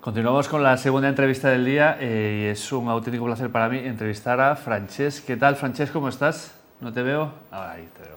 Continuamos 0.00 0.48
con 0.48 0.62
la 0.62 0.78
segunda 0.78 1.10
entrevista 1.10 1.50
del 1.50 1.66
día 1.66 1.98
eh, 2.00 2.44
y 2.44 2.46
es 2.46 2.72
un 2.72 2.88
auténtico 2.88 3.26
placer 3.26 3.50
para 3.50 3.68
mí 3.68 3.76
entrevistar 3.80 4.40
a 4.40 4.56
Francesc. 4.56 5.26
¿Qué 5.26 5.36
tal, 5.36 5.56
Francesc? 5.56 5.92
¿Cómo 5.92 6.08
estás? 6.08 6.54
¿No 6.80 6.90
te 6.90 7.02
veo? 7.02 7.30
Ah, 7.52 7.72
ahí 7.72 7.86
te 7.94 8.08
veo. 8.08 8.16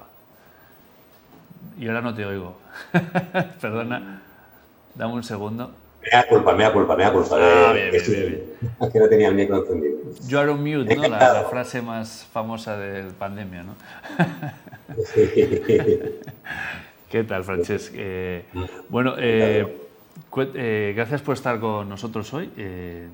Y 1.77 1.89
ahora 1.89 1.99
no 1.99 2.15
te 2.15 2.25
oigo. 2.25 2.55
Perdona. 3.61 4.21
Dame 4.95 5.13
un 5.13 5.23
segundo. 5.23 5.71
Me 6.01 6.09
da 6.09 6.25
culpa, 6.25 6.55
me 6.55 6.63
da 6.63 6.71
culpa, 6.71 6.95
me 6.95 7.03
da 7.03 7.11
culpa. 7.11 7.35
Ah, 7.37 7.73
bien, 7.73 7.91
bien, 7.91 8.03
bien, 8.07 8.43
Es 8.81 8.89
que 8.89 8.99
no 8.99 9.09
tenía 9.09 9.27
el 9.27 9.35
micro 9.35 9.57
encendido. 9.57 9.97
You 10.25 10.39
are 10.39 10.51
on 10.51 10.63
mute, 10.63 10.95
¿no? 10.95 11.01
La, 11.01 11.33
la, 11.33 11.43
frase 11.49 11.81
más 11.81 12.25
famosa 12.31 12.77
de 12.77 13.11
pandemia, 13.11 13.63
¿no? 13.63 13.75
¿Qué 17.09 17.23
tal, 17.25 17.43
Francesc? 17.43 17.91
Eh, 17.93 18.45
bueno, 18.87 19.15
eh, 19.17 19.82
eh, 20.55 20.93
gracias 20.95 21.21
por 21.21 21.35
estar 21.35 21.59
con 21.59 21.89
nosotros 21.89 22.33
hoy. 22.33 22.51
Eh, 22.57 23.07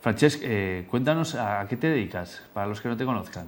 Francesc, 0.00 0.40
eh, 0.42 0.86
cuéntanos 0.90 1.34
a, 1.34 1.66
qué 1.68 1.76
te 1.76 1.88
dedicas, 1.88 2.42
para 2.52 2.66
los 2.66 2.80
que 2.80 2.88
no 2.88 2.96
te 2.96 3.04
conozcan. 3.04 3.46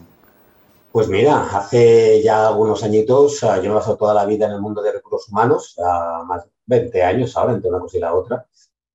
Pues 0.90 1.08
mira, 1.08 1.44
hace 1.56 2.22
ya 2.22 2.48
algunos 2.48 2.82
añitos, 2.82 3.40
yo 3.40 3.62
me 3.62 3.68
he 3.68 3.72
pasado 3.72 3.96
toda 3.96 4.12
la 4.12 4.26
vida 4.26 4.46
en 4.46 4.52
el 4.52 4.60
mundo 4.60 4.82
de 4.82 4.92
recursos 4.92 5.30
humanos, 5.30 5.74
más 6.26 6.44
de 6.44 6.50
20 6.66 7.02
años 7.02 7.34
ahora, 7.34 7.54
entre 7.54 7.70
una 7.70 7.80
cosa 7.80 7.96
y 7.96 8.00
la 8.00 8.14
otra, 8.14 8.46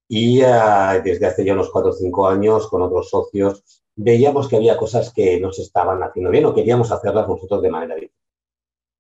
y 0.08 0.38
desde 0.38 1.26
hace 1.26 1.44
ya 1.44 1.54
unos 1.54 1.72
4 1.72 1.90
o 1.90 1.94
5 1.94 2.28
años, 2.28 2.68
con 2.68 2.84
otros 2.84 3.10
socios, 3.10 3.64
veíamos 3.96 4.48
que 4.48 4.58
había 4.58 4.78
cosas 4.78 5.12
que 5.12 5.40
no 5.40 5.52
se 5.52 5.64
estaban 5.64 6.04
haciendo 6.04 6.30
bien 6.30 6.46
o 6.46 6.54
queríamos 6.54 6.92
hacerlas 6.92 7.28
nosotros 7.28 7.64
de 7.64 7.72
manera 7.72 7.96
diferente. 7.96 8.16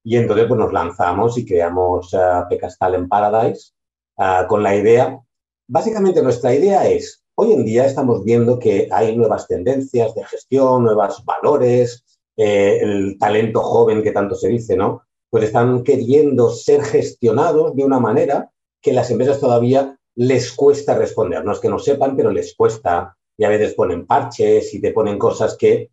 Y 0.03 0.17
entonces 0.17 0.47
pues, 0.47 0.59
nos 0.59 0.73
lanzamos 0.73 1.37
y 1.37 1.45
creamos 1.45 2.15
Pecastal 2.49 2.95
en 2.95 3.07
Paradise, 3.07 3.73
uh, 4.17 4.47
con 4.47 4.63
la 4.63 4.75
idea, 4.75 5.19
básicamente 5.67 6.21
nuestra 6.21 6.53
idea 6.53 6.87
es, 6.87 7.23
hoy 7.35 7.53
en 7.53 7.65
día 7.65 7.85
estamos 7.85 8.23
viendo 8.23 8.59
que 8.59 8.87
hay 8.91 9.15
nuevas 9.15 9.47
tendencias 9.47 10.15
de 10.15 10.23
gestión, 10.25 10.83
nuevos 10.83 11.23
valores, 11.25 12.03
eh, 12.35 12.79
el 12.81 13.17
talento 13.17 13.61
joven 13.61 14.03
que 14.03 14.11
tanto 14.11 14.35
se 14.35 14.47
dice, 14.47 14.77
¿no? 14.77 15.01
Pues 15.29 15.45
están 15.45 15.83
queriendo 15.83 16.51
ser 16.51 16.83
gestionados 16.83 17.75
de 17.75 17.83
una 17.83 17.99
manera 17.99 18.51
que 18.81 18.93
las 18.93 19.09
empresas 19.11 19.39
todavía 19.39 19.97
les 20.15 20.53
cuesta 20.53 20.95
responder. 20.95 21.43
No 21.43 21.51
es 21.51 21.59
que 21.59 21.69
no 21.69 21.79
sepan, 21.79 22.15
pero 22.15 22.31
les 22.31 22.55
cuesta. 22.55 23.17
Y 23.37 23.43
a 23.43 23.49
veces 23.49 23.73
ponen 23.73 24.05
parches 24.05 24.73
y 24.73 24.81
te 24.81 24.91
ponen 24.91 25.19
cosas 25.19 25.57
que, 25.57 25.91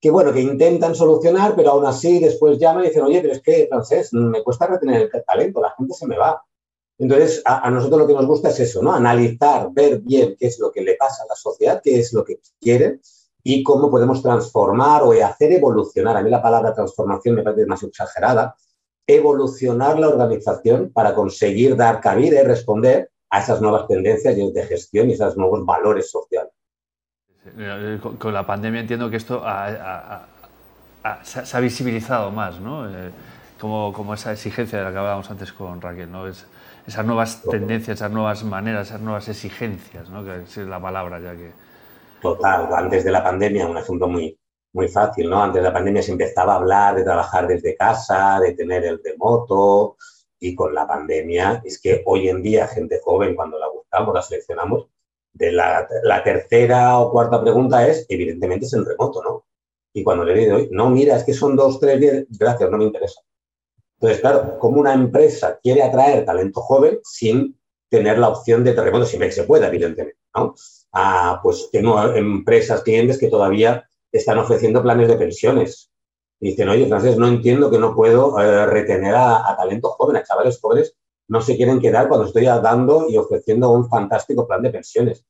que 0.00 0.10
bueno, 0.10 0.32
que 0.32 0.40
intentan 0.40 0.94
solucionar, 0.94 1.54
pero 1.56 1.70
aún 1.70 1.86
así 1.86 2.20
después 2.20 2.58
llaman 2.58 2.84
y 2.84 2.88
dicen, 2.88 3.02
oye, 3.02 3.20
pero 3.20 3.32
es 3.32 3.42
que, 3.42 3.66
francés, 3.68 4.12
me 4.12 4.42
cuesta 4.42 4.66
retener 4.66 5.10
el 5.12 5.24
talento, 5.24 5.60
la 5.60 5.74
gente 5.76 5.94
se 5.94 6.06
me 6.06 6.16
va. 6.16 6.42
Entonces, 6.98 7.42
a, 7.44 7.70
nosotros 7.70 8.00
lo 8.00 8.06
que 8.08 8.14
nos 8.14 8.26
gusta 8.26 8.48
es 8.48 8.58
eso, 8.58 8.82
¿no? 8.82 8.92
Analizar, 8.92 9.68
ver 9.72 10.00
bien 10.00 10.34
qué 10.38 10.48
es 10.48 10.58
lo 10.58 10.72
que 10.72 10.82
le 10.82 10.96
pasa 10.96 11.22
a 11.22 11.26
la 11.28 11.36
sociedad, 11.36 11.80
qué 11.82 12.00
es 12.00 12.12
lo 12.12 12.24
que 12.24 12.40
quiere 12.60 13.00
y 13.44 13.62
cómo 13.62 13.88
podemos 13.88 14.20
transformar 14.20 15.02
o 15.04 15.12
hacer 15.24 15.52
evolucionar. 15.52 16.16
A 16.16 16.22
mí 16.22 16.30
la 16.30 16.42
palabra 16.42 16.74
transformación 16.74 17.36
me 17.36 17.42
parece 17.44 17.66
más 17.66 17.84
exagerada. 17.84 18.56
Evolucionar 19.06 19.98
la 19.98 20.08
organización 20.08 20.90
para 20.92 21.14
conseguir 21.14 21.76
dar 21.76 22.00
cabida 22.00 22.42
y 22.42 22.44
responder 22.44 23.10
a 23.30 23.40
esas 23.40 23.60
nuevas 23.60 23.86
tendencias 23.86 24.36
de 24.36 24.62
gestión 24.64 25.08
y 25.08 25.12
esos 25.12 25.36
nuevos 25.36 25.64
valores 25.64 26.10
sociales. 26.10 26.52
Con 28.18 28.34
la 28.34 28.44
pandemia 28.44 28.80
entiendo 28.80 29.08
que 29.08 29.16
esto 29.16 29.40
se 31.22 31.56
ha 31.56 31.60
visibilizado 31.60 32.30
más, 32.32 32.60
¿no? 32.60 32.86
Como, 33.60 33.92
como, 33.92 34.14
esa 34.14 34.32
exigencia 34.32 34.78
de 34.78 34.84
la 34.84 34.92
que 34.92 34.98
hablábamos 34.98 35.30
antes 35.30 35.52
con 35.52 35.80
Raquel, 35.80 36.10
¿no? 36.10 36.26
Es, 36.26 36.46
esas 36.88 37.04
nuevas 37.04 37.42
tendencias, 37.42 37.98
esas 37.98 38.10
nuevas 38.10 38.44
maneras, 38.44 38.88
esas 38.88 39.02
nuevas 39.02 39.28
exigencias, 39.28 40.08
¿no? 40.08 40.24
que 40.24 40.42
es 40.42 40.56
la 40.56 40.80
palabra 40.80 41.20
ya 41.20 41.32
que... 41.32 41.52
Total, 42.22 42.66
antes 42.72 43.04
de 43.04 43.10
la 43.10 43.22
pandemia, 43.22 43.66
un 43.68 43.76
ejemplo 43.76 44.08
muy, 44.08 44.38
muy 44.72 44.88
fácil, 44.88 45.28
¿no? 45.28 45.42
Antes 45.42 45.62
de 45.62 45.68
la 45.68 45.72
pandemia 45.74 46.02
se 46.02 46.12
empezaba 46.12 46.54
a 46.54 46.56
hablar 46.56 46.96
de 46.96 47.04
trabajar 47.04 47.46
desde 47.46 47.76
casa, 47.76 48.40
de 48.40 48.54
tener 48.54 48.84
el 48.84 49.00
remoto, 49.04 49.96
y 50.40 50.54
con 50.54 50.74
la 50.74 50.86
pandemia 50.86 51.60
es 51.64 51.80
que 51.80 52.02
hoy 52.06 52.28
en 52.28 52.42
día 52.42 52.66
gente 52.66 53.00
joven, 53.04 53.34
cuando 53.34 53.58
la 53.58 53.68
buscamos, 53.68 54.14
la 54.14 54.22
seleccionamos, 54.22 54.88
de 55.32 55.52
la, 55.52 55.86
la 56.02 56.22
tercera 56.24 56.98
o 56.98 57.12
cuarta 57.12 57.40
pregunta 57.40 57.86
es, 57.86 58.06
evidentemente 58.08 58.66
es 58.66 58.72
en 58.72 58.84
remoto, 58.84 59.22
¿no? 59.22 59.44
Y 59.92 60.02
cuando 60.02 60.24
le 60.24 60.34
digo, 60.34 60.58
no, 60.70 60.90
mira, 60.90 61.16
es 61.16 61.24
que 61.24 61.34
son 61.34 61.54
dos, 61.54 61.78
tres, 61.78 62.00
diez, 62.00 62.26
gracias, 62.30 62.70
no 62.70 62.78
me 62.78 62.84
interesa. 62.84 63.20
Entonces, 64.00 64.20
claro, 64.20 64.58
como 64.58 64.80
una 64.80 64.94
empresa 64.94 65.58
quiere 65.60 65.82
atraer 65.82 66.24
talento 66.24 66.60
joven 66.60 67.00
sin 67.02 67.58
tener 67.88 68.18
la 68.18 68.28
opción 68.28 68.62
de 68.62 68.72
terremoto, 68.72 69.04
siempre 69.04 69.28
que 69.28 69.34
se 69.34 69.44
pueda, 69.44 69.66
evidentemente, 69.66 70.18
¿no? 70.36 70.54
Ah, 70.92 71.40
pues 71.42 71.68
tengo 71.72 72.00
empresas, 72.12 72.82
clientes 72.82 73.18
que 73.18 73.28
todavía 73.28 73.88
están 74.12 74.38
ofreciendo 74.38 74.82
planes 74.82 75.08
de 75.08 75.16
pensiones. 75.16 75.90
Y 76.40 76.50
dicen, 76.50 76.68
oye, 76.68 76.86
Francés, 76.86 77.16
no 77.18 77.26
entiendo 77.26 77.70
que 77.70 77.78
no 77.78 77.94
puedo 77.94 78.38
eh, 78.40 78.66
retener 78.66 79.14
a, 79.16 79.50
a, 79.50 79.56
talento 79.56 79.88
joven, 79.90 80.16
a 80.16 80.22
chavales 80.22 80.60
jóvenes, 80.60 80.94
no 81.26 81.40
se 81.40 81.56
quieren 81.56 81.80
quedar 81.80 82.08
cuando 82.08 82.26
estoy 82.26 82.44
dando 82.44 83.06
y 83.08 83.16
ofreciendo 83.16 83.70
un 83.70 83.88
fantástico 83.88 84.46
plan 84.46 84.62
de 84.62 84.70
pensiones. 84.70 85.24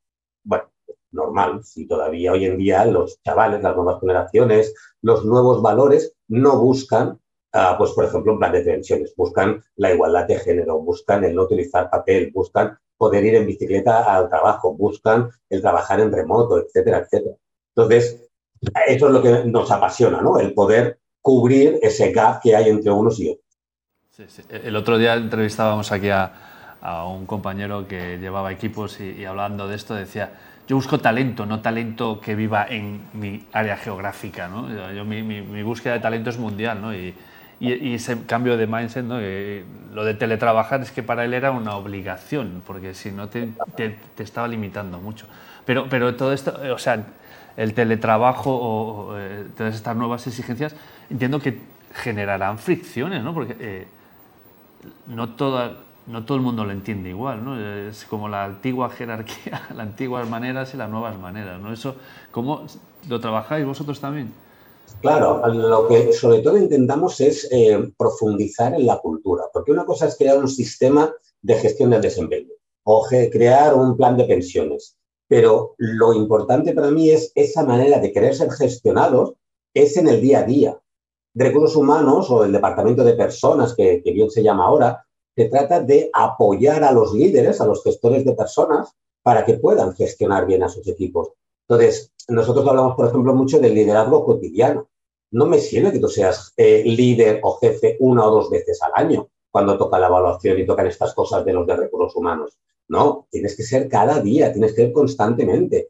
Bueno, 0.44 0.70
normal, 1.10 1.64
si 1.64 1.86
todavía 1.86 2.32
hoy 2.32 2.44
en 2.44 2.58
día 2.58 2.84
los 2.84 3.20
chavales, 3.22 3.62
las 3.62 3.74
nuevas 3.74 3.98
generaciones, 4.00 4.74
los 5.00 5.24
nuevos 5.24 5.62
valores 5.62 6.14
no 6.28 6.60
buscan 6.60 7.18
Uh, 7.54 7.78
pues 7.78 7.92
por 7.92 8.04
ejemplo, 8.04 8.34
un 8.34 8.38
plan 8.38 8.52
de 8.52 8.60
pensiones, 8.60 9.14
buscan 9.16 9.62
la 9.76 9.92
igualdad 9.92 10.26
de 10.26 10.38
género, 10.38 10.80
buscan 10.80 11.24
el 11.24 11.34
no 11.34 11.44
utilizar 11.44 11.88
papel, 11.88 12.30
buscan 12.32 12.78
poder 12.98 13.24
ir 13.24 13.36
en 13.36 13.46
bicicleta 13.46 14.14
al 14.14 14.28
trabajo, 14.28 14.74
buscan 14.74 15.30
el 15.48 15.62
trabajar 15.62 16.00
en 16.00 16.12
remoto, 16.12 16.58
etcétera, 16.58 16.98
etcétera. 16.98 17.36
Entonces, 17.74 18.28
eso 18.88 19.06
es 19.06 19.12
lo 19.12 19.22
que 19.22 19.44
nos 19.44 19.70
apasiona, 19.70 20.20
¿no? 20.20 20.38
El 20.38 20.52
poder 20.52 20.98
cubrir 21.22 21.78
ese 21.80 22.12
gap 22.12 22.42
que 22.42 22.54
hay 22.54 22.68
entre 22.68 22.90
unos 22.90 23.18
y 23.20 23.30
otros. 23.30 23.46
Sí. 24.10 24.42
El 24.50 24.74
otro 24.74 24.98
día 24.98 25.14
entrevistábamos 25.14 25.92
aquí 25.92 26.10
a, 26.10 26.32
un 27.08 27.26
compañero 27.26 27.88
que 27.88 28.18
llevaba 28.18 28.52
equipos 28.52 29.00
y, 29.00 29.24
hablando 29.24 29.66
de 29.66 29.74
esto 29.74 29.94
decía, 29.94 30.30
yo 30.66 30.76
busco 30.76 30.98
talento, 30.98 31.44
no 31.44 31.60
talento 31.60 32.20
que 32.20 32.36
viva 32.36 32.66
en 32.68 33.00
mi 33.14 33.44
área 33.52 33.76
geográfica, 33.76 34.48
¿no? 34.48 34.92
Yo, 34.92 35.04
mi, 35.04 35.62
búsqueda 35.62 35.94
de 35.94 36.00
talento 36.00 36.30
es 36.30 36.38
mundial, 36.38 36.80
¿no? 36.80 36.92
Y, 37.60 37.72
y, 37.72 37.94
ese 37.94 38.24
cambio 38.24 38.56
de 38.56 38.66
mindset, 38.66 39.04
¿no? 39.04 39.18
que 39.18 39.64
lo 39.92 40.04
de 40.04 40.14
teletrabajar 40.14 40.80
es 40.82 40.92
que 40.92 41.02
para 41.02 41.24
él 41.24 41.34
era 41.34 41.50
una 41.50 41.76
obligación, 41.76 42.62
porque 42.66 42.94
si 42.94 43.10
no 43.10 43.28
te, 43.28 43.52
te, 43.76 43.98
te, 44.14 44.22
estaba 44.22 44.46
limitando 44.46 45.00
mucho. 45.00 45.26
Pero, 45.64 45.88
pero 45.88 46.14
todo 46.14 46.32
esto, 46.32 46.56
o 46.72 46.78
sea, 46.78 47.04
el 47.56 47.74
teletrabajo 47.74 48.54
o 48.54 49.18
eh, 49.18 49.46
todas 49.56 49.74
estas 49.74 49.96
nuevas 49.96 50.26
exigencias, 50.26 50.76
entiendo 51.10 51.40
que 51.40 51.58
generarán 51.92 52.58
fricciones, 52.58 53.24
¿no? 53.24 53.34
porque 53.34 53.56
eh, 53.58 53.88
no, 55.08 55.30
toda, 55.30 55.78
no 56.06 56.24
todo 56.24 56.36
el 56.36 56.44
mundo 56.44 56.64
lo 56.64 56.70
entiende 56.70 57.08
igual, 57.08 57.44
¿no? 57.44 57.58
es 57.58 58.04
como 58.04 58.28
la 58.28 58.44
antigua 58.44 58.90
jerarquía, 58.90 59.62
las 59.70 59.80
antiguas 59.80 60.28
maneras 60.28 60.72
y 60.74 60.76
las 60.76 60.88
nuevas 60.88 61.18
maneras. 61.18 61.60
¿no? 61.60 61.72
Eso, 61.72 61.96
¿Cómo 62.30 62.66
lo 63.08 63.18
trabajáis 63.18 63.66
vosotros 63.66 64.00
también? 64.00 64.32
Claro, 65.00 65.46
lo 65.46 65.86
que 65.86 66.12
sobre 66.12 66.40
todo 66.40 66.58
intentamos 66.58 67.20
es 67.20 67.48
eh, 67.50 67.92
profundizar 67.96 68.74
en 68.74 68.86
la 68.86 68.98
cultura, 68.98 69.44
porque 69.52 69.72
una 69.72 69.84
cosa 69.84 70.06
es 70.06 70.16
crear 70.16 70.38
un 70.38 70.48
sistema 70.48 71.12
de 71.40 71.54
gestión 71.54 71.90
del 71.90 72.00
desempeño 72.00 72.52
o 72.84 73.06
crear 73.06 73.74
un 73.74 73.96
plan 73.96 74.16
de 74.16 74.24
pensiones, 74.24 74.96
pero 75.28 75.74
lo 75.76 76.14
importante 76.14 76.72
para 76.72 76.90
mí 76.90 77.10
es 77.10 77.30
esa 77.34 77.62
manera 77.62 77.98
de 77.98 78.12
querer 78.12 78.34
ser 78.34 78.50
gestionados 78.50 79.34
es 79.74 79.96
en 79.96 80.08
el 80.08 80.20
día 80.20 80.40
a 80.40 80.44
día. 80.44 80.80
Recursos 81.34 81.76
humanos 81.76 82.30
o 82.30 82.44
el 82.44 82.52
departamento 82.52 83.04
de 83.04 83.12
personas, 83.12 83.74
que, 83.74 84.02
que 84.02 84.10
bien 84.12 84.30
se 84.30 84.42
llama 84.42 84.66
ahora, 84.66 85.04
se 85.36 85.44
trata 85.44 85.80
de 85.80 86.10
apoyar 86.12 86.82
a 86.82 86.92
los 86.92 87.12
líderes, 87.12 87.60
a 87.60 87.66
los 87.66 87.84
gestores 87.84 88.24
de 88.24 88.32
personas, 88.32 88.96
para 89.22 89.44
que 89.44 89.54
puedan 89.54 89.94
gestionar 89.94 90.46
bien 90.46 90.62
a 90.62 90.68
sus 90.68 90.88
equipos. 90.88 91.28
Entonces, 91.68 92.12
nosotros 92.28 92.66
hablamos, 92.66 92.96
por 92.96 93.08
ejemplo, 93.08 93.34
mucho 93.34 93.58
del 93.58 93.74
liderazgo 93.74 94.24
cotidiano. 94.24 94.88
No 95.30 95.46
me 95.46 95.58
sirve 95.58 95.92
que 95.92 95.98
tú 95.98 96.08
seas 96.08 96.52
eh, 96.56 96.82
líder 96.84 97.40
o 97.42 97.58
jefe 97.58 97.96
una 98.00 98.26
o 98.26 98.30
dos 98.30 98.50
veces 98.50 98.82
al 98.82 98.92
año 98.94 99.28
cuando 99.50 99.76
toca 99.76 99.98
la 99.98 100.06
evaluación 100.06 100.58
y 100.58 100.66
tocan 100.66 100.86
estas 100.86 101.14
cosas 101.14 101.44
de 101.44 101.52
los 101.52 101.66
de 101.66 101.76
recursos 101.76 102.16
humanos. 102.16 102.58
No, 102.88 103.26
tienes 103.30 103.54
que 103.54 103.62
ser 103.62 103.88
cada 103.88 104.20
día, 104.20 104.50
tienes 104.52 104.72
que 104.72 104.82
ser 104.82 104.92
constantemente. 104.92 105.88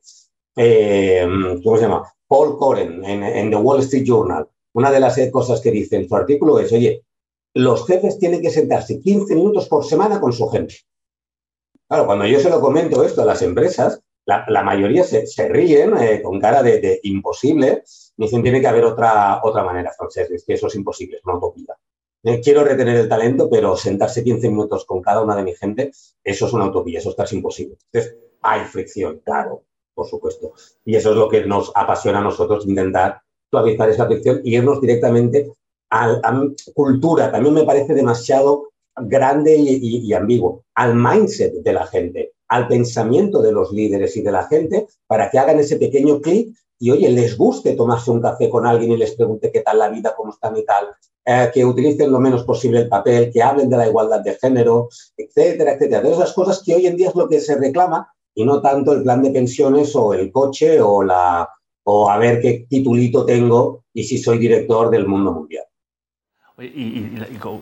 Eh, 0.56 1.26
¿Cómo 1.62 1.76
se 1.76 1.82
llama? 1.82 2.12
Paul 2.26 2.58
Coren 2.58 3.04
en, 3.04 3.22
en, 3.22 3.50
The 3.50 3.56
Wall 3.56 3.80
Street 3.80 4.04
Journal. 4.04 4.48
Una 4.72 4.90
de 4.90 5.00
las 5.00 5.18
cosas 5.30 5.60
que 5.60 5.70
dice 5.70 5.96
en 5.96 6.08
su 6.08 6.16
artículo 6.16 6.58
es, 6.58 6.72
oye, 6.72 7.04
los 7.54 7.86
jefes 7.86 8.18
tienen 8.18 8.42
que 8.42 8.50
sentarse 8.50 9.00
15 9.00 9.34
minutos 9.34 9.68
por 9.68 9.84
semana 9.84 10.20
con 10.20 10.32
su 10.32 10.48
gente. 10.48 10.74
Claro, 11.88 12.06
cuando 12.06 12.26
yo 12.26 12.38
se 12.40 12.50
lo 12.50 12.60
comento 12.60 13.02
esto 13.04 13.22
a 13.22 13.24
las 13.24 13.42
empresas, 13.42 14.02
la, 14.28 14.62
mayoría 14.62 15.04
se, 15.04 15.48
ríen 15.48 15.96
eh, 15.96 16.20
con 16.22 16.38
cara 16.38 16.62
de, 16.62 17.00
imposible. 17.04 17.82
Me 18.16 18.26
dicen, 18.26 18.42
tiene 18.42 18.60
que 18.60 18.66
haber 18.66 18.84
otra, 18.84 19.40
otra 19.42 19.64
manera, 19.64 19.92
Francés, 19.96 20.30
es 20.30 20.44
que 20.44 20.54
eso 20.54 20.66
es 20.66 20.74
imposible, 20.74 21.16
es 21.16 21.24
una 21.24 21.36
utopía. 21.36 21.74
Eh, 22.24 22.40
quiero 22.42 22.62
retener 22.64 22.96
el 22.96 23.08
talento, 23.08 23.48
pero 23.48 23.76
sentarse 23.76 24.22
15 24.22 24.50
minutos 24.50 24.84
con 24.84 25.00
cada 25.00 25.22
una 25.22 25.34
de 25.36 25.44
mi 25.44 25.54
gente, 25.54 25.92
eso 26.22 26.46
es 26.46 26.52
una 26.52 26.66
utopía, 26.66 26.98
eso 26.98 27.14
es 27.16 27.32
imposible. 27.32 27.78
Entonces, 27.90 28.18
Hay 28.42 28.60
fricción, 28.66 29.20
claro, 29.24 29.64
por 29.94 30.06
supuesto. 30.06 30.52
Y 30.84 30.94
eso 30.94 31.10
es 31.10 31.16
lo 31.16 31.28
que 31.28 31.44
nos 31.46 31.72
apasiona 31.74 32.18
a 32.18 32.22
nosotros, 32.22 32.66
intentar 32.66 33.22
suavizar 33.50 33.88
esa 33.88 34.06
fricción 34.06 34.42
y 34.44 34.56
irnos 34.56 34.80
directamente 34.80 35.50
a, 35.90 36.20
a 36.22 36.42
cultura. 36.74 37.32
También 37.32 37.54
me 37.54 37.64
parece 37.64 37.94
demasiado 37.94 38.68
grande 38.94 39.56
y, 39.56 40.12
ambiguo, 40.12 40.64
al 40.74 40.94
mindset 40.94 41.54
de 41.54 41.72
la 41.72 41.86
gente, 41.86 42.32
al 42.48 42.68
pensamiento 42.68 43.42
de 43.42 43.52
los 43.52 43.72
líderes 43.72 44.16
y 44.16 44.22
de 44.22 44.32
la 44.32 44.44
gente, 44.44 44.86
para 45.06 45.30
que 45.30 45.38
hagan 45.38 45.60
ese 45.60 45.76
pequeño 45.76 46.20
clic 46.20 46.56
y, 46.78 46.90
oye, 46.90 47.10
les 47.10 47.36
guste 47.36 47.74
tomarse 47.74 48.10
un 48.10 48.20
café 48.20 48.48
con 48.48 48.66
alguien 48.66 48.92
y 48.92 48.96
les 48.96 49.14
pregunte 49.14 49.50
qué 49.50 49.60
tal 49.60 49.78
la 49.78 49.88
vida, 49.88 50.14
cómo 50.16 50.32
están 50.32 50.56
y 50.56 50.64
tal, 50.64 50.86
eh, 51.24 51.50
que 51.52 51.64
utilicen 51.64 52.10
lo 52.10 52.20
menos 52.20 52.44
posible 52.44 52.80
el 52.80 52.88
papel, 52.88 53.30
que 53.32 53.42
hablen 53.42 53.68
de 53.68 53.76
la 53.76 53.88
igualdad 53.88 54.20
de 54.20 54.34
género, 54.36 54.88
etcétera, 55.16 55.72
etcétera. 55.72 56.02
Todas 56.02 56.18
esas 56.18 56.32
cosas 56.32 56.62
que 56.64 56.74
hoy 56.74 56.86
en 56.86 56.96
día 56.96 57.08
es 57.08 57.14
lo 57.14 57.28
que 57.28 57.40
se 57.40 57.56
reclama 57.56 58.12
y 58.34 58.44
no 58.44 58.62
tanto 58.62 58.92
el 58.92 59.02
plan 59.02 59.22
de 59.22 59.30
pensiones 59.30 59.94
o 59.96 60.14
el 60.14 60.30
coche 60.30 60.80
o, 60.80 61.02
la, 61.02 61.48
o 61.82 62.08
a 62.08 62.16
ver 62.18 62.40
qué 62.40 62.66
titulito 62.68 63.26
tengo 63.26 63.84
y 63.92 64.04
si 64.04 64.18
soy 64.18 64.38
director 64.38 64.90
del 64.90 65.06
mundo 65.06 65.32
mundial. 65.32 65.64
Y, 66.60 67.10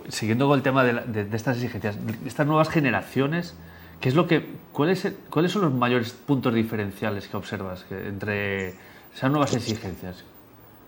siguiendo 0.08 0.46
con 0.46 0.56
el 0.56 0.62
tema 0.62 0.84
de, 0.84 0.94
de, 0.94 1.24
de, 1.24 1.36
estas 1.36 1.56
exigencias, 1.56 1.98
estas 2.24 2.46
nuevas 2.46 2.68
generaciones, 2.68 3.54
¿qué 4.00 4.08
es 4.08 4.14
lo 4.14 4.26
que, 4.26 4.44
cuál 4.72 4.96
¿cuáles 5.30 5.52
son 5.52 5.62
los 5.62 5.72
mayores 5.72 6.12
puntos 6.12 6.54
diferenciales 6.54 7.28
que 7.28 7.36
observas 7.36 7.84
entre 7.90 8.74
esas 9.14 9.30
nuevas 9.30 9.54
exigencias? 9.54 10.24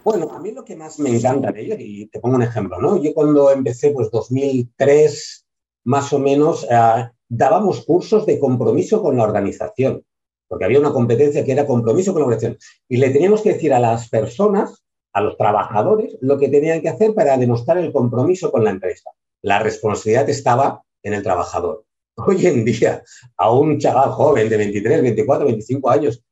Bueno, 0.05 0.31
a 0.33 0.41
mí 0.41 0.53
lo 0.53 0.65
que 0.65 0.77
más 0.77 0.99
me 0.99 1.17
encanta 1.17 1.53
de 1.53 1.63
ello, 1.63 1.77
y 1.79 2.07
te 2.07 2.21
pongo 2.21 2.37
un 2.37 2.43
ejemplo, 2.43 2.81
¿no? 2.81 3.03
Yo 3.03 3.13
cuando 3.13 3.51
empecé, 3.51 3.91
pues 3.91 4.11
2003, 4.11 5.47
más 5.85 6.13
o 6.13 6.19
menos, 6.19 6.67
eh, 6.71 7.11
dábamos 7.29 7.85
cursos 7.85 8.25
de 8.25 8.39
compromiso 8.39 9.03
con 9.03 9.17
la 9.17 9.25
organización, 9.25 10.05
porque 10.47 10.65
había 10.65 10.81
una 10.81 10.93
competencia 10.93 11.45
que 11.45 11.53
era 11.53 11.67
compromiso 11.67 12.13
con 12.13 12.23
la 12.23 12.29
organización. 12.29 12.59
Y 12.89 12.97
le 12.97 13.11
teníamos 13.11 13.43
que 13.43 13.53
decir 13.53 13.73
a 13.75 13.81
las 13.81 14.09
personas 14.09 14.83
a 15.13 15.21
los 15.21 15.37
trabajadores 15.37 16.17
lo 16.21 16.39
que 16.39 16.49
tenían 16.49 16.81
que 16.81 16.89
hacer 16.89 17.15
para 17.15 17.37
demostrar 17.37 17.79
el 17.79 17.93
compromiso 17.93 18.51
con 18.51 18.65
la 18.65 18.71
empresa. 18.71 19.11
La 19.43 19.59
responsabilidad 19.59 20.29
estaba 20.29 20.83
en 21.03 21.15
el 21.15 21.23
trabajador. 21.23 21.85
Hoy 22.27 22.47
en 22.47 22.65
día, 22.65 23.03
a 23.37 23.53
un 23.53 23.79
chaval 23.79 24.11
joven 24.11 24.49
de 24.49 24.57
23, 24.57 25.03
24, 25.03 25.47
25 25.47 25.91
años 25.91 26.23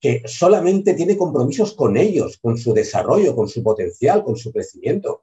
que 0.00 0.22
solamente 0.26 0.94
tiene 0.94 1.16
compromisos 1.16 1.72
con 1.72 1.96
ellos, 1.96 2.38
con 2.38 2.56
su 2.56 2.72
desarrollo, 2.72 3.34
con 3.34 3.48
su 3.48 3.62
potencial, 3.62 4.22
con 4.22 4.36
su 4.36 4.52
crecimiento. 4.52 5.22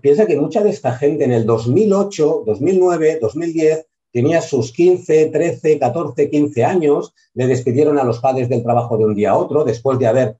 Piensa 0.00 0.26
que 0.26 0.38
mucha 0.38 0.62
de 0.62 0.70
esta 0.70 0.92
gente 0.92 1.24
en 1.24 1.32
el 1.32 1.44
2008, 1.44 2.44
2009, 2.46 3.18
2010 3.20 3.86
tenía 4.12 4.40
sus 4.42 4.72
15, 4.72 5.26
13, 5.26 5.78
14, 5.78 6.30
15 6.30 6.64
años, 6.64 7.14
le 7.34 7.46
despidieron 7.46 7.98
a 7.98 8.04
los 8.04 8.20
padres 8.20 8.48
del 8.48 8.62
trabajo 8.62 8.96
de 8.96 9.06
un 9.06 9.14
día 9.14 9.30
a 9.30 9.38
otro 9.38 9.64
después 9.64 9.98
de 9.98 10.06
haber 10.06 10.36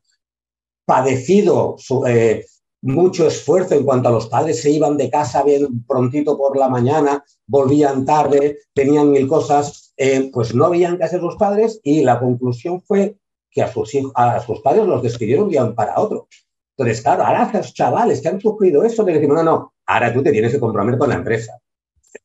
padecido 0.85 1.77
su, 1.79 2.07
eh, 2.07 2.47
mucho 2.83 3.27
esfuerzo 3.27 3.75
en 3.75 3.85
cuanto 3.85 4.09
a 4.09 4.13
los 4.13 4.27
padres 4.27 4.61
se 4.61 4.71
iban 4.71 4.97
de 4.97 5.09
casa 5.09 5.43
bien 5.43 5.85
prontito 5.85 6.37
por 6.37 6.57
la 6.57 6.69
mañana, 6.69 7.25
volvían 7.47 8.05
tarde, 8.05 8.59
tenían 8.75 9.11
mil 9.11 9.29
cosas, 9.29 9.95
eh, 9.97 10.31
pues 10.33 10.55
no 10.55 10.69
veían 10.69 10.99
qué 10.99 11.05
hacer 11.05 11.23
los 11.23 11.37
padres 11.37 11.81
y 11.85 12.03
la 12.03 12.19
conclusión 12.19 12.83
fue 12.83 13.17
que 13.51 13.63
a 13.63 13.73
sus, 13.73 13.93
a 14.15 14.41
sus 14.41 14.61
padres 14.61 14.87
los 14.87 15.03
despidieron 15.03 15.49
de 15.49 15.63
un 15.63 15.75
para 15.75 15.99
otro. 16.01 16.29
Entonces, 16.77 17.03
claro, 17.03 17.25
ahora 17.25 17.45
estos 17.45 17.75
chavales 17.75 18.21
que 18.21 18.29
han 18.29 18.41
sufrido 18.41 18.83
eso, 18.83 19.05
le 19.05 19.13
decimos, 19.13 19.37
no, 19.37 19.43
no, 19.45 19.75
ahora 19.87 20.13
tú 20.13 20.23
te 20.23 20.33
tienes 20.33 20.53
que 20.53 20.61
comprometer 20.61 20.99
con 20.99 21.11
la 21.11 21.17
empresa. 21.17 21.61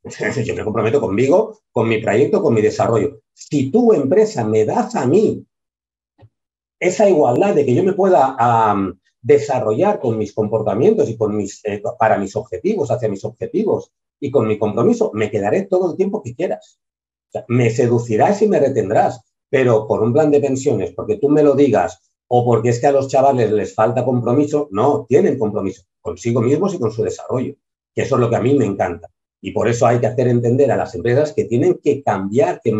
Yo 0.43 0.55
me 0.55 0.63
comprometo 0.63 0.99
conmigo, 0.99 1.59
con 1.71 1.87
mi 1.87 1.99
proyecto, 1.99 2.41
con 2.41 2.53
mi 2.53 2.61
desarrollo. 2.61 3.21
Si 3.33 3.69
tu 3.69 3.93
empresa 3.93 4.43
me 4.43 4.65
das 4.65 4.95
a 4.95 5.05
mí 5.05 5.45
esa 6.79 7.09
igualdad 7.09 7.55
de 7.55 7.65
que 7.65 7.73
yo 7.73 7.83
me 7.83 7.93
pueda 7.93 8.35
desarrollar 9.27 9.99
con 9.99 10.17
mis 10.17 10.33
comportamientos 10.33 11.09
y 11.09 11.17
con 11.17 11.35
mis, 11.35 11.59
eh, 11.65 11.83
para 11.99 12.17
mis 12.17 12.35
objetivos, 12.37 12.89
hacia 12.89 13.09
mis 13.09 13.25
objetivos 13.25 13.91
y 14.21 14.31
con 14.31 14.47
mi 14.47 14.57
compromiso, 14.57 15.11
me 15.13 15.29
quedaré 15.29 15.63
todo 15.63 15.91
el 15.91 15.97
tiempo 15.97 16.23
que 16.23 16.33
quieras. 16.33 16.79
Me 17.49 17.69
seducirás 17.69 18.41
y 18.41 18.47
me 18.47 18.59
retendrás, 18.59 19.21
pero 19.49 19.85
por 19.85 20.01
un 20.01 20.13
plan 20.13 20.31
de 20.31 20.39
pensiones, 20.39 20.91
porque 20.91 21.17
tú 21.17 21.27
me 21.27 21.43
lo 21.43 21.55
digas 21.55 22.09
o 22.29 22.45
porque 22.45 22.69
es 22.69 22.79
que 22.79 22.87
a 22.87 22.93
los 22.93 23.09
chavales 23.09 23.51
les 23.51 23.75
falta 23.75 24.05
compromiso, 24.05 24.69
no, 24.71 25.05
tienen 25.07 25.37
compromiso 25.37 25.83
consigo 26.01 26.41
mismos 26.41 26.73
y 26.73 26.79
con 26.79 26.91
su 26.91 27.03
desarrollo, 27.03 27.53
que 27.93 28.03
eso 28.03 28.15
es 28.15 28.21
lo 28.21 28.29
que 28.29 28.37
a 28.37 28.41
mí 28.41 28.55
me 28.55 28.65
encanta. 28.65 29.09
Y 29.41 29.51
por 29.51 29.67
eso 29.67 29.85
hay 29.85 29.99
que 29.99 30.07
hacer 30.07 30.29
entender 30.29 30.71
a 30.71 30.77
las 30.77 30.95
empresas 30.95 31.33
que 31.33 31.43
tienen 31.43 31.79
que 31.83 32.01
cambiar, 32.01 32.61
que, 32.63 32.73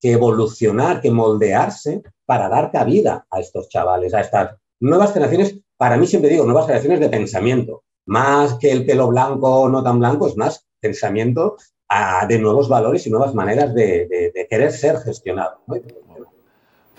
que 0.00 0.12
evolucionar, 0.12 1.00
que 1.00 1.10
moldearse 1.10 2.02
para 2.26 2.50
dar 2.50 2.70
cabida 2.70 3.26
a 3.30 3.40
estos 3.40 3.70
chavales, 3.70 4.12
a 4.12 4.20
estas 4.20 4.58
nuevas 4.80 5.12
generaciones. 5.12 5.60
Para 5.76 5.96
mí 5.96 6.06
siempre 6.06 6.30
digo 6.30 6.44
nuevas 6.44 6.66
generaciones 6.66 7.00
de 7.00 7.08
pensamiento, 7.08 7.84
más 8.06 8.54
que 8.54 8.72
el 8.72 8.84
pelo 8.84 9.08
blanco 9.08 9.62
o 9.62 9.68
no 9.68 9.82
tan 9.82 9.98
blanco, 9.98 10.26
es 10.26 10.36
más 10.36 10.66
pensamiento 10.80 11.56
a, 11.88 12.26
de 12.26 12.38
nuevos 12.38 12.68
valores 12.68 13.06
y 13.06 13.10
nuevas 13.10 13.34
maneras 13.34 13.74
de, 13.74 14.06
de, 14.08 14.32
de 14.34 14.46
querer 14.48 14.72
ser 14.72 14.98
gestionado. 14.98 15.60
¿no? 15.66 15.76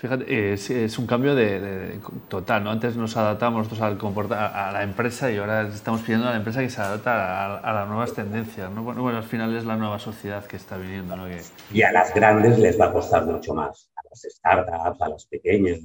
Fíjate, 0.00 0.54
es, 0.54 0.70
es, 0.70 0.98
un 0.98 1.06
cambio 1.06 1.34
de, 1.34 1.60
de, 1.60 2.00
total, 2.28 2.64
¿no? 2.64 2.70
Antes 2.70 2.96
nos 2.96 3.18
adaptamos 3.18 3.58
nosotros 3.58 3.82
al 3.82 3.98
comportar, 3.98 4.56
a 4.56 4.72
la 4.72 4.82
empresa 4.82 5.30
y 5.30 5.36
ahora 5.36 5.68
estamos 5.68 6.00
pidiendo 6.00 6.26
a 6.26 6.30
la 6.30 6.38
empresa 6.38 6.60
que 6.60 6.70
se 6.70 6.80
adapte 6.80 7.10
a, 7.10 7.58
a 7.58 7.72
las 7.74 7.86
nuevas 7.86 8.14
tendencias, 8.14 8.70
¿no? 8.70 8.82
Bueno, 8.82 9.02
bueno, 9.02 9.18
al 9.18 9.24
final 9.24 9.54
es 9.54 9.66
la 9.66 9.76
nueva 9.76 9.98
sociedad 9.98 10.46
que 10.46 10.56
está 10.56 10.78
viniendo, 10.78 11.16
¿no? 11.16 11.26
Que... 11.26 11.42
Y 11.70 11.82
a 11.82 11.92
las 11.92 12.14
grandes 12.14 12.58
les 12.58 12.80
va 12.80 12.86
a 12.86 12.92
costar 12.94 13.26
mucho 13.26 13.52
más, 13.52 13.90
a 13.94 14.00
las 14.08 14.26
startups, 14.26 15.02
a 15.02 15.08
las 15.10 15.26
pequeñas, 15.26 15.80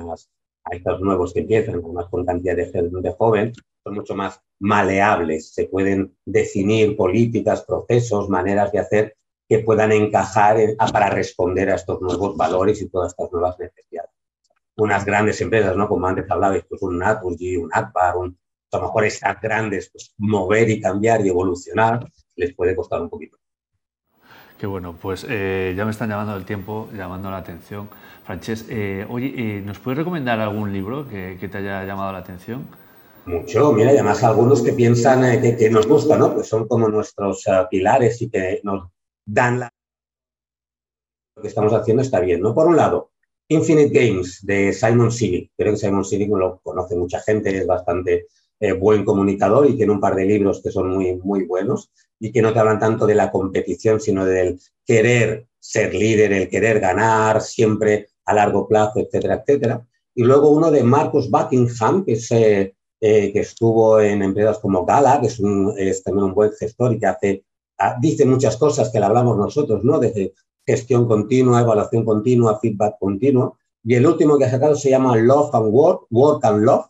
a 0.66 0.76
estos 0.76 1.00
nuevos 1.02 1.34
que 1.34 1.42
empiezan 1.42 1.82
con 1.82 1.96
con 2.10 2.26
cantidad 2.26 2.56
de, 2.56 2.66
de 2.66 3.12
joven, 3.14 3.54
son 3.84 3.94
mucho 3.94 4.16
más 4.16 4.42
maleables, 4.60 5.54
se 5.54 5.66
pueden 5.66 6.16
definir 6.26 6.98
políticas, 6.98 7.64
procesos, 7.64 8.30
maneras 8.30 8.72
de 8.72 8.80
hacer 8.80 9.16
que 9.48 9.60
puedan 9.60 9.92
encajar 9.92 10.60
en, 10.60 10.76
para 10.76 11.10
responder 11.10 11.70
a 11.70 11.76
estos 11.76 12.02
nuevos 12.02 12.36
valores 12.36 12.82
y 12.82 12.90
todas 12.90 13.12
estas 13.12 13.32
nuevas 13.32 13.60
necesidades. 13.60 14.10
Unas 14.78 15.06
grandes 15.06 15.40
empresas, 15.40 15.76
¿no? 15.78 15.88
Como 15.88 16.08
antes 16.08 16.30
hablabais, 16.30 16.66
pues 16.68 16.82
un 16.82 16.98
Naturgy, 16.98 17.56
un 17.58 17.70
Akbar, 17.72 18.18
un, 18.18 18.38
a 18.72 18.78
lo 18.78 18.84
mejor 18.84 19.06
estas 19.06 19.40
grandes, 19.40 19.90
pues 19.92 20.14
mover 20.18 20.70
y 20.70 20.82
cambiar 20.82 21.26
y 21.26 21.30
evolucionar 21.30 22.10
les 22.36 22.54
puede 22.56 22.76
costar 22.76 23.02
un 23.02 23.10
poquito. 23.10 23.38
Qué 24.58 24.68
bueno, 24.68 24.96
pues 25.02 25.26
eh, 25.30 25.74
ya 25.76 25.84
me 25.84 25.92
están 25.92 26.10
llamando 26.10 26.36
el 26.36 26.46
tiempo, 26.46 26.88
llamando 26.94 27.30
la 27.30 27.38
atención. 27.38 27.90
Frances, 28.24 28.66
eh, 28.70 29.06
oye, 29.10 29.34
eh, 29.36 29.62
¿nos 29.62 29.80
puedes 29.80 29.98
recomendar 29.98 30.40
algún 30.40 30.72
libro 30.72 31.08
que, 31.10 31.38
te 31.38 31.58
haya 31.58 31.84
llamado 31.84 32.14
la 32.14 32.20
atención? 32.20 32.66
Mucho, 33.26 33.74
mira, 33.74 33.90
además 33.90 34.24
algunos 34.24 34.62
que 34.62 34.72
piensan 34.72 35.42
que, 35.42 35.70
nos 35.70 35.88
gustan, 35.88 36.20
¿no? 36.20 36.34
Pues 36.34 36.48
son 36.48 36.68
como 36.68 36.88
nuestros 36.88 37.44
pilares 37.70 38.22
y 38.22 38.30
que 38.30 38.62
nos 38.64 38.90
dan 39.26 39.60
la... 39.60 39.70
Lo 41.36 41.42
que 41.42 41.50
estamos 41.50 41.74
haciendo 41.74 42.02
está 42.02 42.22
bien, 42.22 42.40
¿no? 42.40 42.56
Por 42.56 42.68
un 42.68 42.78
lado, 42.78 43.12
Infinite 43.50 43.90
Games 43.90 44.40
de 44.44 44.72
Simon 44.72 45.12
Sinek. 45.12 45.52
Creo 45.58 45.74
que 45.74 45.78
Simon 45.78 46.06
Sinek 46.06 46.30
lo 46.30 46.60
conoce 46.64 46.96
mucha 46.96 47.20
gente, 47.20 47.58
es 47.58 47.68
bastante 47.68 48.28
eh, 48.60 48.74
buen 48.74 49.04
comunicador 49.04 49.70
y 49.70 49.76
tiene 49.76 49.92
un 49.92 50.00
par 50.00 50.16
de 50.16 50.26
libros 50.26 50.62
que 50.62 50.72
son 50.72 50.90
muy, 50.90 51.16
muy 51.18 51.46
buenos 51.46 51.92
y 52.20 52.32
que 52.32 52.42
no 52.42 52.54
te 52.54 52.60
hablan 52.60 52.80
tanto 52.80 53.06
de 53.06 53.16
la 53.16 53.32
competición, 53.32 54.00
sino 54.00 54.26
del 54.26 54.60
querer 54.86 55.48
ser 55.60 55.94
líder, 55.94 56.32
el 56.32 56.50
querer 56.50 56.80
ganar 56.80 57.42
siempre 57.42 58.10
a 58.26 58.34
largo 58.34 58.68
plazo, 58.68 59.00
etcétera, 59.00 59.36
etcétera. 59.36 59.86
Y 60.14 60.24
luego 60.24 60.50
uno 60.50 60.72
de 60.72 60.84
Marcus 60.84 61.30
Buckingham, 61.30 62.06
que, 62.06 62.14
es, 62.14 62.32
eh, 62.32 62.76
eh, 63.02 63.34
que 63.34 63.40
estuvo 63.42 64.00
en 64.00 64.22
empresas 64.22 64.60
como 64.60 64.86
Gala, 64.86 65.20
que 65.20 65.28
es, 65.28 65.40
un, 65.40 65.74
es, 65.78 66.04
también 66.04 66.26
un 66.26 66.34
buen 66.34 66.52
gestor 66.54 66.94
y 66.94 67.00
que 67.00 67.06
hace, 67.06 67.46
ah, 67.78 67.98
dice 68.00 68.26
muchas 68.26 68.56
cosas 68.58 68.90
que 68.90 69.00
le 69.00 69.06
hablamos 69.06 69.38
nosotros, 69.38 69.84
¿no? 69.84 70.00
Desde 70.00 70.34
gestión 70.66 71.08
continua, 71.08 71.62
evaluación 71.62 72.06
continua, 72.06 72.60
feedback 72.60 72.98
continuo. 73.00 73.58
Y 73.84 73.96
el 73.96 74.08
último 74.08 74.38
que 74.38 74.46
ha 74.46 74.50
sacado 74.50 74.76
se 74.76 74.90
llama 74.90 75.16
Love 75.18 75.54
and 75.54 75.74
Work, 75.74 76.08
Work 76.10 76.46
and 76.46 76.64
Love. 76.64 76.86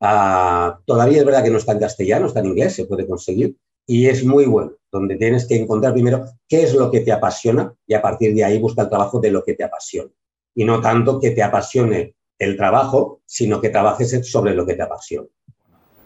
Uh, 0.00 0.80
todavía 0.86 1.18
es 1.18 1.24
verdad 1.24 1.44
que 1.44 1.50
no 1.50 1.58
está 1.58 1.72
en 1.72 1.80
castellano, 1.80 2.26
está 2.26 2.40
en 2.40 2.46
inglés, 2.46 2.74
se 2.74 2.86
puede 2.86 3.06
conseguir. 3.06 3.56
Y 3.86 4.06
es 4.06 4.24
muy 4.24 4.46
bueno, 4.46 4.72
donde 4.90 5.16
tienes 5.16 5.46
que 5.46 5.56
encontrar 5.56 5.92
primero 5.92 6.24
qué 6.48 6.62
es 6.62 6.74
lo 6.74 6.90
que 6.90 7.00
te 7.00 7.12
apasiona 7.12 7.74
y 7.86 7.94
a 7.94 8.02
partir 8.02 8.34
de 8.34 8.44
ahí 8.44 8.58
busca 8.58 8.82
el 8.82 8.88
trabajo 8.88 9.20
de 9.20 9.30
lo 9.30 9.44
que 9.44 9.54
te 9.54 9.64
apasiona. 9.64 10.10
Y 10.54 10.64
no 10.64 10.80
tanto 10.80 11.20
que 11.20 11.32
te 11.32 11.42
apasione 11.42 12.14
el 12.38 12.56
trabajo, 12.56 13.20
sino 13.26 13.60
que 13.60 13.68
trabajes 13.68 14.30
sobre 14.30 14.54
lo 14.54 14.64
que 14.64 14.74
te 14.74 14.82
apasiona. 14.82 15.28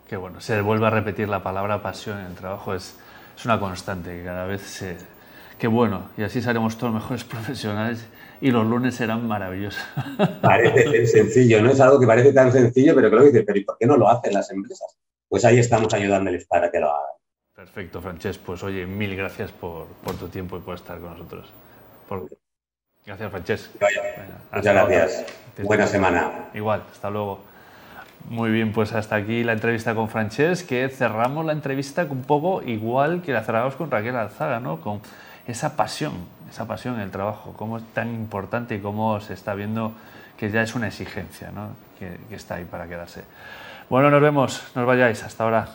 Qué 0.08 0.16
bueno, 0.16 0.40
se 0.40 0.60
vuelve 0.60 0.86
a 0.86 0.90
repetir 0.90 1.28
la 1.28 1.42
palabra 1.42 1.82
pasión 1.82 2.18
en 2.18 2.26
el 2.26 2.34
trabajo, 2.34 2.74
es, 2.74 2.96
es 3.36 3.44
una 3.44 3.58
constante 3.60 4.10
que 4.16 4.24
cada 4.24 4.44
vez 4.46 4.62
se... 4.62 5.13
Qué 5.58 5.66
bueno, 5.68 6.10
y 6.16 6.22
así 6.22 6.42
seremos 6.42 6.76
todos 6.76 6.92
mejores 6.92 7.24
profesionales 7.24 8.06
y 8.40 8.50
los 8.50 8.66
lunes 8.66 8.94
serán 8.94 9.26
maravillosos. 9.26 9.82
Parece 10.42 11.06
sencillo, 11.06 11.62
¿no? 11.62 11.70
Es 11.70 11.80
algo 11.80 12.00
que 12.00 12.06
parece 12.06 12.32
tan 12.32 12.52
sencillo, 12.52 12.94
pero 12.94 13.08
creo 13.08 13.20
que 13.22 13.28
dices, 13.28 13.44
pero 13.46 13.58
¿y 13.58 13.64
por 13.64 13.78
qué 13.78 13.86
no 13.86 13.96
lo 13.96 14.08
hacen 14.08 14.34
las 14.34 14.50
empresas? 14.50 14.98
Pues 15.28 15.44
ahí 15.44 15.58
estamos 15.58 15.92
ayudándoles 15.94 16.46
para 16.46 16.70
que 16.70 16.80
lo 16.80 16.90
hagan. 16.90 17.14
Perfecto, 17.54 18.00
Francesc. 18.02 18.40
Pues 18.40 18.62
oye, 18.62 18.84
mil 18.84 19.16
gracias 19.16 19.52
por, 19.52 19.86
por 20.04 20.14
tu 20.16 20.28
tiempo 20.28 20.56
y 20.56 20.60
por 20.60 20.74
estar 20.74 20.98
con 20.98 21.12
nosotros. 21.12 21.48
Por... 22.08 22.28
Gracias, 23.06 23.30
Francesc. 23.30 23.70
Muchas 24.52 24.74
gracias. 24.74 25.24
Buena 25.62 25.86
semana. 25.86 26.48
Igual, 26.52 26.82
hasta 26.90 27.10
luego. 27.10 27.40
Muy 28.28 28.50
bien, 28.50 28.72
pues 28.72 28.92
hasta 28.92 29.16
aquí 29.16 29.44
la 29.44 29.52
entrevista 29.52 29.94
con 29.94 30.08
Francesc, 30.08 30.66
que 30.66 30.88
cerramos 30.88 31.44
la 31.44 31.52
entrevista 31.52 32.06
un 32.08 32.22
poco 32.22 32.62
igual 32.62 33.22
que 33.22 33.32
la 33.32 33.42
cerramos 33.42 33.76
con 33.76 33.90
Raquel 33.90 34.16
Alzaga, 34.16 34.60
¿no? 34.60 34.80
Con 34.80 35.00
esa 35.46 35.76
pasión, 35.76 36.12
esa 36.50 36.66
pasión 36.66 36.96
en 36.96 37.02
el 37.02 37.10
trabajo, 37.10 37.54
cómo 37.56 37.78
es 37.78 37.84
tan 37.92 38.14
importante 38.14 38.76
y 38.76 38.80
cómo 38.80 39.20
se 39.20 39.34
está 39.34 39.54
viendo 39.54 39.92
que 40.36 40.50
ya 40.50 40.62
es 40.62 40.74
una 40.74 40.88
exigencia, 40.88 41.50
¿no? 41.50 41.68
que, 41.98 42.18
que 42.28 42.34
está 42.34 42.56
ahí 42.56 42.64
para 42.64 42.86
quedarse. 42.86 43.24
Bueno, 43.90 44.10
nos 44.10 44.20
vemos, 44.20 44.62
no 44.74 44.82
os 44.82 44.86
vayáis, 44.86 45.22
hasta 45.22 45.44
ahora. 45.44 45.68